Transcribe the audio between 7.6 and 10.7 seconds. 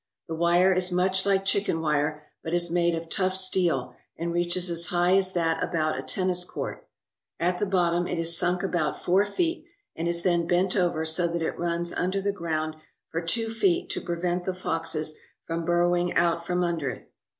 bottom it is sunk about four feet and is then